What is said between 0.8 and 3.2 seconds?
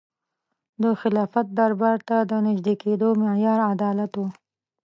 د خلافت دربار ته د نژدې کېدو